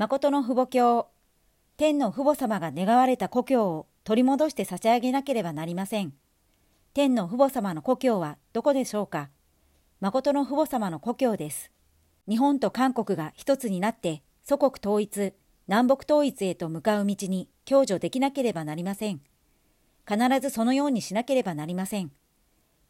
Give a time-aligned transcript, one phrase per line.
[0.00, 1.08] 誠の父母教、
[1.76, 6.14] 天の父母様が願われた故郷を取り戻して差し上げなければなりません。
[6.94, 9.28] 天の父母様の故郷はどこでしょうか
[10.00, 11.70] 誠の父母様の故郷です。
[12.26, 15.34] 日本と韓国が一つになって祖国統一、
[15.68, 19.20] 南北統一へと向かう道に享受できなければなりません。
[20.08, 22.10] 必ずそのようにしなければなりません。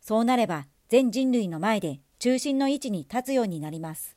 [0.00, 4.16] そうなれば全人類の前で中心の位置に立つようになります。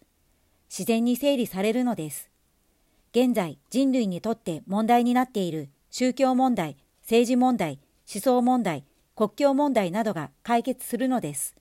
[0.69, 2.32] 自然に整理されるのです。
[3.15, 7.79] 現在人類にとって問題になっている宗教問題、政治問題、
[8.11, 8.85] 思想問題、
[9.15, 11.55] 国境問題などが解決するのです。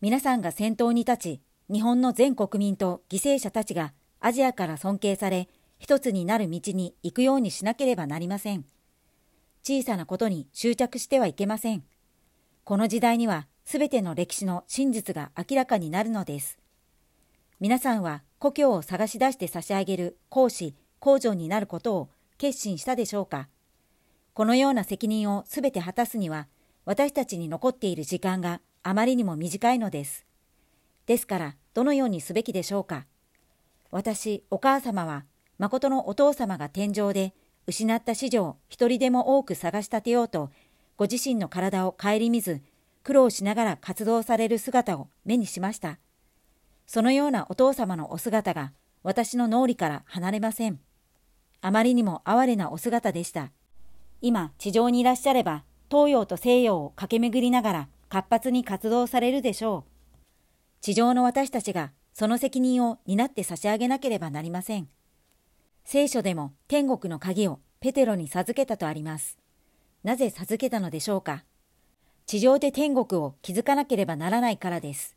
[0.00, 5.48] 皆さんが先頭に立ち、日本の全国民と犠牲者たちがアジアから尊敬され、
[5.80, 8.64] 一つになる道に行くようにしなければなりません。
[9.64, 11.82] 小さなことに執着してはいけません。
[12.62, 16.60] この時代には全ての歴史の真実が明らかになるのです。
[17.58, 23.48] 皆さんは故郷を探し出して差し上げる講師、工場になることを決心したでしょうか
[24.34, 26.46] このような責任をすべて果たすには、
[26.84, 30.26] 私たちに残っている時間があまりにも短いのです。
[31.06, 33.06] ですから、どのようにすべきでしょうか
[33.90, 35.24] 私、お母様は、
[35.58, 37.32] 誠のお父様が天井で、
[37.66, 40.50] 失った子女を一人でも多く探し立てようと、
[40.98, 42.60] ご自身の体を顧みず、
[43.02, 45.98] 苦労しながら活動される姿を目にしました。
[46.86, 50.80] そのようなお父様のお姿が私の脳裏から離れません。
[51.60, 53.50] あまりにも哀れなお姿でした。
[54.20, 59.96] 今、地上にいらっしゃれば、東洋と西洋を駆け巡りながら活発に活動されるでしょう。
[60.80, 64.88] 地上の私たちがその責任を担って差し上げなければなりません。
[65.84, 69.38] 聖書でも天国の鍵をペテロに授けたとあります。
[70.02, 71.44] なぜ授けたのでしょうか
[72.26, 75.15] 地上で天国を築かなければならないからです。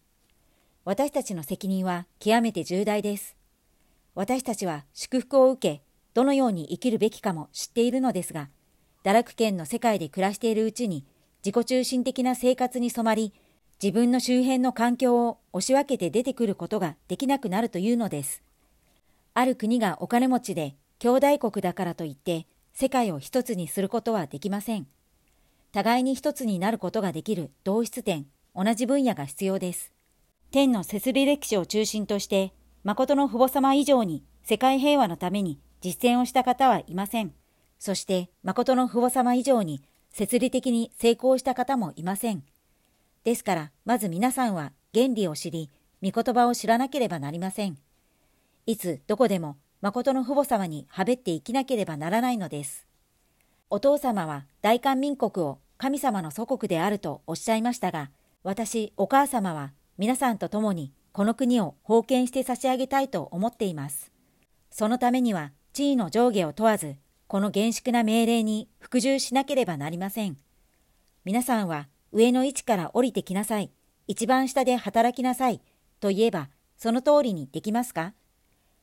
[0.85, 3.35] 私たちの責任は極めて重大です。
[4.15, 8.49] 私たちは祝福を受け、どのように生きるべきかも知っているのですが、
[9.03, 11.05] 堕落圏の世界で暮らしているうちに、
[11.45, 13.33] 自己中心的な生活に染まり、
[13.81, 18.43] 自分の周辺の環境を押し分けて出てくることができなくなるというのです。
[19.33, 24.87] ある国がお金持ちで兄弟国だからといって世界を一つにすることはできません。
[25.71, 29.93] 互いに一つになることができる同質点、同じ分野が必要です。
[30.51, 37.33] 天の摂理歴史を中心として、誠の父母様以上に世界平和のために実践をした方はいません。
[37.77, 42.43] そして、誠の父母様以上に摂理的に成功した方もいません。
[43.23, 45.69] ですから、まず皆さんは原理を知り、
[46.01, 47.77] 御言葉を知らなければなりません。
[48.65, 52.87] いつ、どこでも、誠の父母様にはべって生きなければならないのです。
[53.69, 58.09] お父様は大韓民国を神様の祖国であるとおっしゃいましたが、
[58.41, 64.13] 私、お母様は皆さんと共にこの国を封建して差し上げたいと思っています。
[64.71, 66.95] そのためには地位の上下を問わず、
[67.27, 70.37] この厳粛な命令に服従しなければなりません。
[71.25, 73.71] 皆さんは上の位置から降りてきなさい。
[74.07, 75.59] 一番下で働きなさい。
[75.99, 78.13] と言えば、その通りにできますか？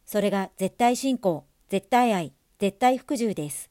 [0.04, 3.70] それが絶対信仰、絶対愛、絶対服従です。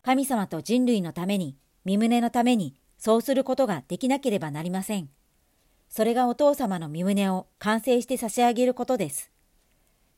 [0.00, 5.10] 神様と人類のために、身胸のために、そうすることができなければなりません。
[5.90, 9.30] それがお父様の身旨を完成して差し上げることです。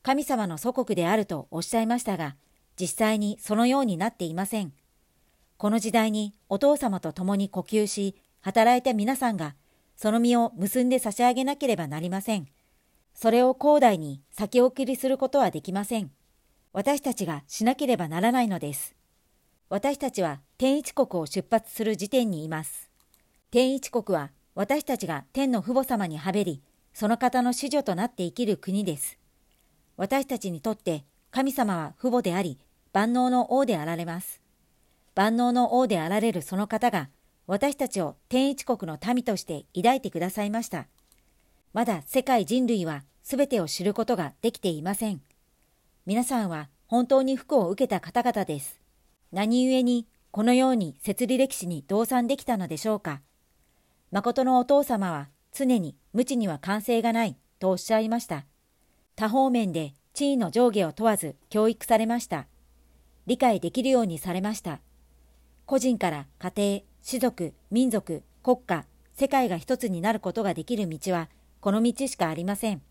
[0.03, 2.37] 神様の祖国であるとおっしゃいましたが、
[2.79, 4.73] 実際にそのようになっていません。
[5.57, 9.55] この時代にお父様と共に呼吸し、働いた皆さんが、
[9.97, 12.49] その身を結んで差し上げなければなりません。
[13.15, 16.11] それを広大に先送りすることはできません。
[16.73, 18.95] 私たちがしなければならないのです。
[19.71, 22.91] 私たちは天一国を出発する時点にいます。
[23.51, 29.19] 天一国は私たちが天の父母様にはべり、その方の子女となって生きる国です。
[29.97, 32.59] 私たちにとって神様は父母であり、
[32.93, 34.43] 万能の王であられます。
[35.15, 37.09] 万能の王であられるその方が、
[37.47, 40.87] 私たちを天一国の民として抱いてくださいました。
[41.73, 45.23] まだ世界人類は全てを知ることができていません。
[46.05, 48.79] 皆さんは本当に福を受けた方々です。
[49.33, 53.23] 何故にこのように設理歴史に動産できたのでしょうか。
[54.13, 58.45] 誠のお父様は常に無知には完成がないとおっしゃいました。
[59.17, 62.47] 多方面で地位の上下を問わず教育されました。
[63.27, 64.81] 理解できるようにされました。
[65.65, 71.31] 個人から家庭、種族、民族、国家、世界が一つになることができる道は
[71.61, 72.83] この道しかありません。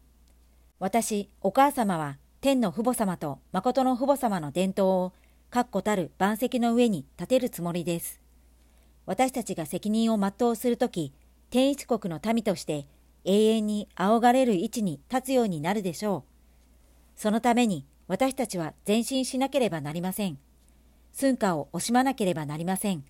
[0.80, 5.14] 私、お母様は天の父母様と誠の父母様の伝統を
[5.52, 8.21] 確固たる万石の上に立てるつもりです。
[9.06, 11.14] 私たちが責任を全うするとき、
[11.50, 12.88] 天一国の民として
[13.26, 17.20] 永遠に仰がれる位置に立つようになるでしょう。
[17.20, 20.38] そのために私たちは前進しなければなりません。
[21.14, 23.04] 寸暇を惜しまなければなりません。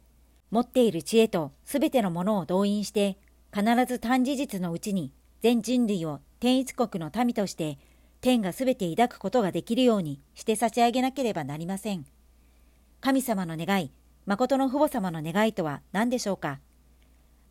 [0.50, 3.18] 持っている知恵とすべてのものを動員して、
[3.54, 5.12] 必ず短事実のうちに
[5.42, 7.78] 全人類を天一国の民として
[8.22, 12.06] 天がすべて抱くことができるようにして差し上げなければなりません。
[13.00, 13.92] 神様の願い、
[14.26, 16.60] 誠の父母様の願いとは何でしょうか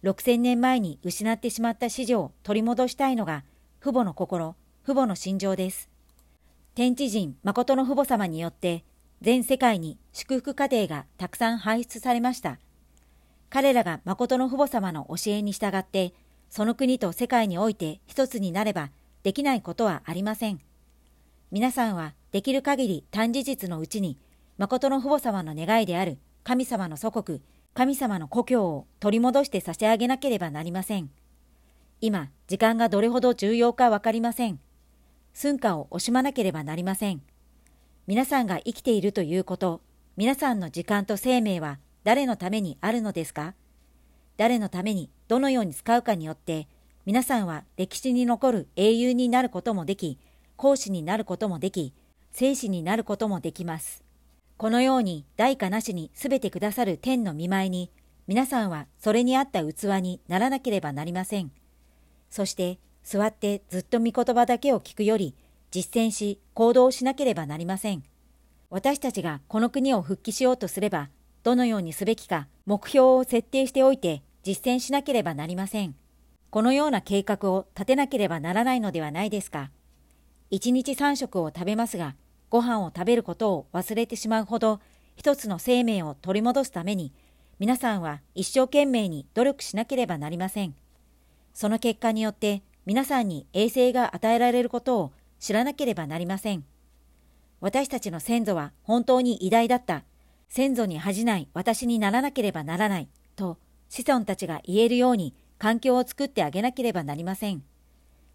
[0.04, 3.44] ？6000年前に失ってしまった子女を取り戻したいのが
[3.80, 5.90] 父母の心、父母の心情です。
[6.74, 8.84] 天地人誠の父母様によって
[9.20, 12.58] 全世界に祝福家庭がたくさん輩出されました。
[13.50, 16.14] 彼らが誠の父母様の教えに従って、
[16.48, 18.90] その国と世界において一つになれば
[19.24, 20.60] できないことはありません。
[21.50, 24.16] 皆さんはできる限り短事実のうちに、
[24.56, 26.18] 誠の父母様の願いである
[26.50, 27.42] 神様の祖国、
[27.74, 31.08] 神様の故郷を取り戻して差し上げなければなりません。
[32.00, 34.58] 今、時間がどれほど重要かわかりません。
[35.32, 37.22] 寸暇を惜しまなければなりません。
[38.08, 39.80] 皆さんが生きているということ、
[40.16, 43.54] 皆さんの時間と生命は誰のためにあるのですか？
[44.36, 46.66] 誰のためにどのように使うかによって、
[47.06, 50.18] 皆さんは歴史に残る英雄になることもでき、
[50.56, 51.94] 講師になることもでき、
[52.32, 54.02] 聖子になることもできます。
[54.60, 57.90] このように代価なしに全てくださる天の見舞いに、
[58.26, 61.50] 皆さんはそれに合った器にならなければなりません。
[62.28, 65.34] そして座ってずっと御言葉だけを聞くより、
[65.70, 68.02] 実践し行動しなければなりません。
[68.68, 71.08] 私たちがこの国を復帰しようとすれば、
[71.42, 75.94] どのようにすべきか目標を設定しておいて実践しなければなりません。
[76.50, 79.70] このような計画を立てなければならないのではないですか。
[80.50, 82.14] 一日三食を食べますが、
[82.50, 84.80] ご飯を食べることを忘れてしまうほど、
[85.16, 87.12] 一つの生命を取り戻すために、
[87.60, 90.74] 皆さんは一生懸命に努力しなければなりません。
[91.54, 96.64] その結果によって皆さんに衛生が与えられることを知らなければなりません。
[97.60, 100.04] 私たちの先祖は本当に偉大だった。
[100.48, 103.08] 先祖に恥じない私にならなければならない。
[103.36, 103.58] と
[103.90, 107.62] 子孫たちが言えるように環境を作ってあげなければなりません。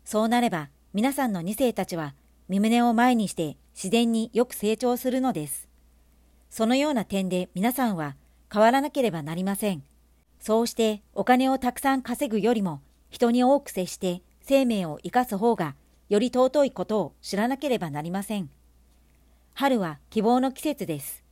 [0.04, 2.14] そうなれば皆さんの二世たちは
[2.48, 5.68] 身胸を前にして自然によく成長するのです。
[6.50, 8.16] そのような点で皆さんは
[8.52, 9.84] 変わらなければなりません。
[10.40, 15.76] そうしてお金をたくさん稼ぐよりも人に多く接して生命を生かす方が
[16.08, 18.50] より尊いことを知らなければなりません。
[19.54, 21.24] 春は希望の季節です。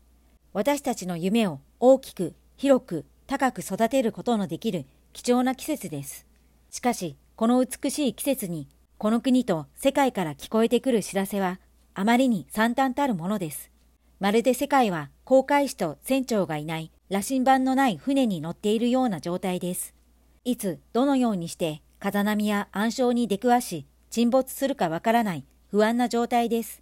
[0.53, 6.25] 私たちの夢を大きく、広く、高く育てることのできる貴重な季節です。
[6.69, 11.59] しかし、この美しい季節に、この国と世界から聞こえてくる知らせは、
[11.93, 13.71] あまりに惨憺たるものです。
[14.19, 19.93] まるで世界は航海士と船長がいない羅針盤のない船に乗っているような状態です。
[20.45, 26.81] いつ、どのようにして風波や暗礁に出くわし、沈没するかわからない不安な状態です。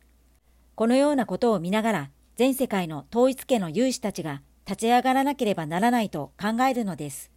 [0.75, 7.31] このようなことを見ながら、全世界の統一家の有志たちが立ち上がらなければならないと考えるのです。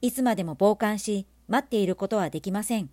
[0.00, 2.90] いつまでも傍観し、待っていることはできません。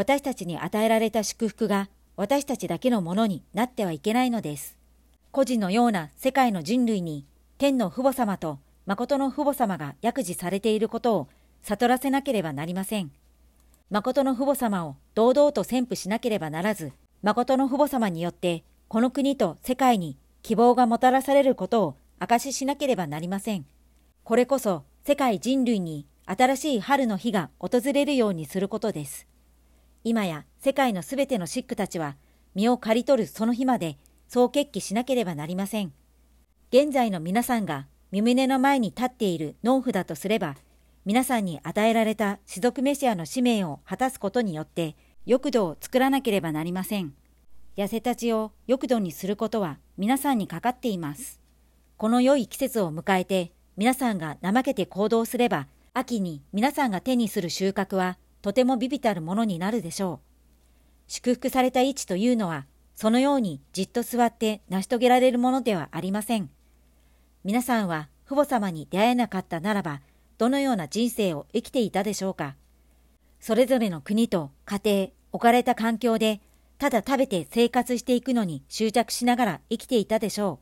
[0.00, 4.78] 私たちに与えられた祝福が私たちだけのものになってはいけないのです。
[5.30, 7.26] 個人のような世界の人類に
[7.58, 11.28] 天の父母様と誠の父母様が約示されていることを
[11.60, 13.10] 悟らせなければなりません。
[13.90, 16.92] 誠の父母様を堂々と宣布しなければならず、
[17.22, 23.66] 誠の父母様によって、この国と世界に希望がもたらされることを証ししなければなりません。
[24.24, 29.26] これこそ世界人類に新しい春の日が訪れるようにすることです。
[30.02, 32.16] 今や世界のすべてのシックたちは
[32.54, 35.92] 身を刈り取るその日まで総決起しなければなりません。
[36.72, 40.56] 現在の皆さんが身胸の前に立っている農夫だとすれば、
[41.04, 47.14] 皆さんに与えられた士族メシアの使命を果たすことによって、欲土を作らなければなりません。
[47.76, 51.40] 痩せたちを欲土にすることは皆さんにかかっています。
[51.96, 60.18] この良い季節を迎えて、皆さんが怠けて行動すれば、秋に皆さんが手にする収穫はとてもビビたるものになるでしょう。
[61.08, 66.50] 祝福された位置というのは、そのようにじっと座って成し遂げられるものではありません。
[67.44, 70.02] 皆さんは父母様に出会えなかったならば、
[70.38, 72.56] どのような人生を生きていたでしょうか。
[73.40, 76.40] それぞれの国と家庭、置かれた環境で、
[76.78, 80.60] ただ食べて生活していくのに執着しながら生きていたでしょ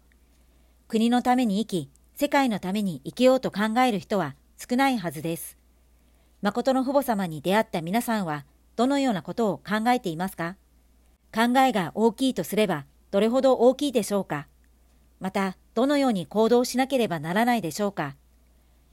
[0.86, 0.88] う。
[0.88, 5.58] 国のために生き、世界のために生きようと考える人は少ないはずです。
[6.40, 8.44] 誠の父母様に出会った皆さんは、
[8.76, 10.56] どのようなことを考えていますか？
[11.34, 14.46] 考えが大きいとすれば、どれほど大きいでしょうか？
[15.18, 18.14] また、どのように行動しなければならないでしょうか？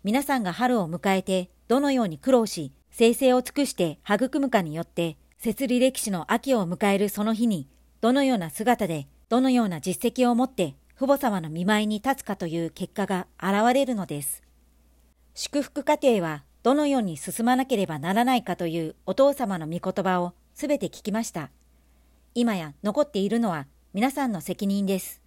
[0.04, 7.68] 皆さんが春を迎えてどのように苦労し、生成を尽くして育むかによって、摂理歴史の秋を迎えるその日に、
[8.02, 14.42] どのような姿でどのような実績を持って父母様の見舞いに立つかという結果が現れるのです。
[15.36, 21.52] 祝福家庭はどのように進まなければならないかというお父様の御言葉をすべて聞きました。
[22.34, 25.22] 今や残っているのは皆さんの責任です。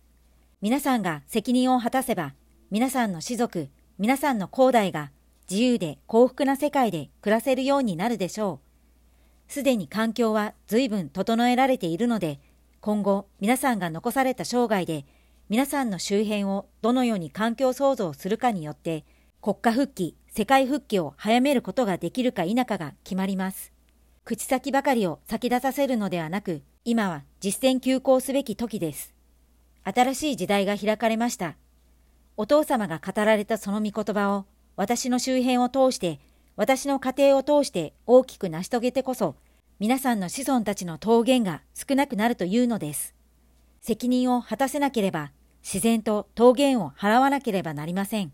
[0.61, 2.35] 皆さんが責任を果たせば、
[2.73, 3.69] 皆さんの士族、
[3.99, 5.13] 皆さんの後代が
[5.49, 8.59] 自由で幸福な世界で暮らせるようになるでしょ
[9.49, 9.53] う。
[9.53, 12.41] すでに環境は随分整えられているので、
[12.81, 15.07] 今後皆さんが残された生涯で
[15.49, 19.05] 皆さんの周辺をどのように環境創造するかによって、
[19.41, 23.73] 国家復帰、世界復帰を早めることができるか否かが決まります。
[24.25, 29.15] 口先ばかりを先出させるのではなく、今は実践休校すべき時です。
[29.85, 31.55] 新しい時代が開かれました。
[32.37, 36.19] お父様が語られたその御言葉を、私の周辺を通して、
[36.57, 39.37] 私の家庭を通して大きく成し遂げてこそ、
[39.79, 43.15] 皆さんの子孫たちの桃源が少なくなるというのです。
[43.81, 45.31] 責任を果たせなければ、
[45.63, 48.33] 自然と桃源を払わなければなりません。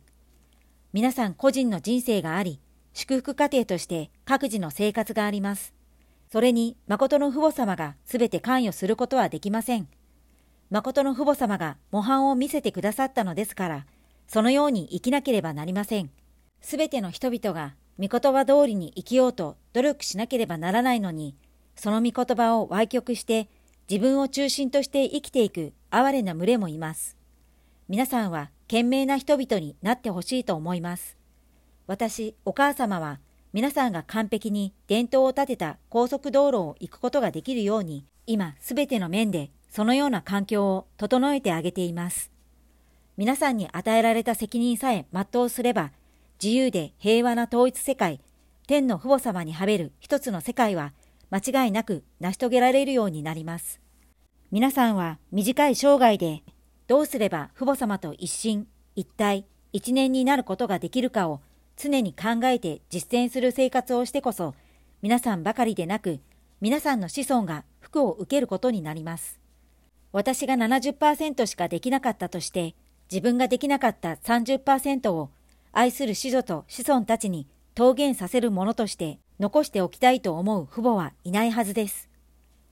[0.94, 2.60] 皆さん個人の人生があり、
[2.92, 5.74] 祝福家庭として各自の生活があります。
[6.30, 9.88] それに、誠の父母様がすべて関与することはできません。
[10.70, 13.86] 誠の父母様が模範を見せてくださったのですから、
[14.28, 16.12] そのように生きなければなりません。
[16.60, 21.34] すべての人々が御言葉通りに生きようと努力しなければならないのに、
[21.74, 23.48] その御言葉を歪曲して
[23.90, 27.16] 自分を中心として生きていく哀れな群れもいます。
[27.88, 31.16] 皆さんは賢明な人々になってほしいと思います。
[31.86, 33.20] 私、お母様は、
[33.52, 42.30] 皆さんが完璧に伝統を立てた高速道路を行くことができるように、今すべての面でそのような環境を整えてあげています。
[43.16, 45.92] 皆さんに与えられた責任さえ全うすれば、
[46.42, 48.20] 自由で平和な統一世界、
[48.66, 50.94] 天の父母様にはべる一つの世界は、
[51.30, 53.80] 間違いなく成し遂げられるようになります。
[54.50, 56.44] 皆さんは短い生涯で
[56.86, 61.40] どうすれば父母様と一心、一体、一年になることができるかを
[61.76, 64.54] 常に考えて実践する生活をしてこそ、
[65.02, 66.20] 皆さんばかりでなく、
[66.60, 69.40] 皆さんの子孫が福を受けることになります。
[70.12, 72.74] 私が70%しかできなかったとして、
[73.10, 75.30] 自分ができなかった30%を
[75.72, 82.08] 愛する子女と子孫たちに桃源させるものとして残しておきたいと思う父母はいないはずです。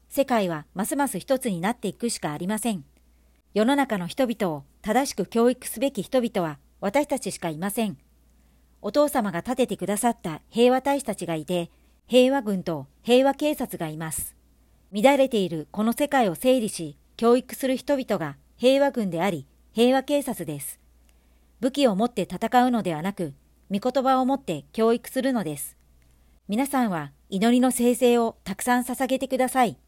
[0.09, 2.85] 世界はますます一つになっていくしかありません。
[3.54, 7.99] 世の中の人々を正しく教育すべき人々は私たちしかいません。
[8.80, 11.71] お父様が立ててくださった平和大使たちがいて、
[12.06, 14.35] 平和軍と平和警察がいます。
[14.90, 20.80] 乱れているこの世界を整理し、教育する人々が平和軍であり、平和警察です。
[21.61, 23.35] 武器を持って戦うのではなく、
[23.71, 25.76] 御言葉を持って教育するのです。
[26.49, 29.78] 皆さんは祈りの聖聖をたくさん捧げてください。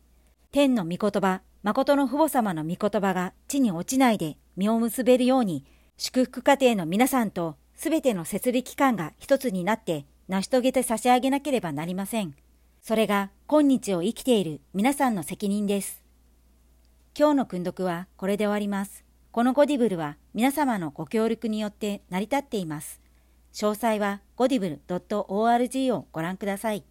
[0.52, 5.64] 天の御言葉、誠の父母様の御言葉が地に落ちないで実を結べるように、
[5.96, 12.34] 祝福家庭の皆さんとすべての設備機関が一つになって成し遂げて差し上げなければなりません。
[12.82, 16.02] それが今日を生きている皆さんの責任です。
[17.18, 19.02] 今日の訓読はこれで終わります。
[19.32, 23.00] このゴディブルは皆様のご協力によって成り立っています。
[23.54, 26.84] 詳細はゴディブル .org をご覧ください。